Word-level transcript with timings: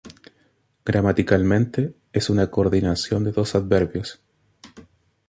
Gramaticalmente, 0.83 1.93
es 2.11 2.31
una 2.31 2.49
coordinación 2.49 3.23
de 3.23 3.31
dos 3.33 3.53
adverbios. 3.53 4.19